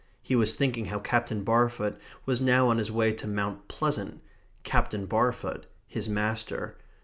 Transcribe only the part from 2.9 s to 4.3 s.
way to Mount Pleasant;